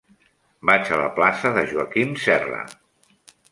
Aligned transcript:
Vaig 0.69 0.89
a 0.95 0.99
la 1.01 1.09
plaça 1.19 1.53
de 1.59 1.65
Joaquim 1.75 2.17
Serra. 2.25 2.65